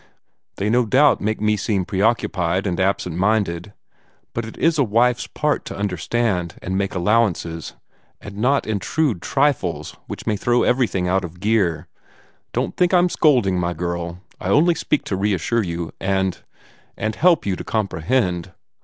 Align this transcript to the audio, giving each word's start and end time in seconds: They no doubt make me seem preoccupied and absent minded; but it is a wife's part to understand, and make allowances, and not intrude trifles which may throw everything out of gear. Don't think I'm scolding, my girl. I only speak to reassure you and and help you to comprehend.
They 0.55 0.67
no 0.71 0.87
doubt 0.87 1.21
make 1.21 1.39
me 1.39 1.55
seem 1.55 1.85
preoccupied 1.85 2.65
and 2.65 2.79
absent 2.79 3.17
minded; 3.17 3.71
but 4.33 4.45
it 4.45 4.57
is 4.57 4.79
a 4.79 4.83
wife's 4.83 5.27
part 5.27 5.63
to 5.65 5.77
understand, 5.77 6.55
and 6.59 6.75
make 6.75 6.95
allowances, 6.95 7.75
and 8.19 8.35
not 8.37 8.65
intrude 8.65 9.21
trifles 9.21 9.95
which 10.07 10.25
may 10.25 10.37
throw 10.37 10.63
everything 10.63 11.07
out 11.07 11.23
of 11.23 11.39
gear. 11.39 11.87
Don't 12.51 12.75
think 12.75 12.95
I'm 12.95 13.09
scolding, 13.09 13.59
my 13.59 13.73
girl. 13.73 14.17
I 14.39 14.49
only 14.49 14.73
speak 14.73 15.03
to 15.05 15.15
reassure 15.15 15.61
you 15.61 15.91
and 15.99 16.39
and 16.97 17.13
help 17.13 17.45
you 17.45 17.55
to 17.55 17.63
comprehend. 17.63 18.53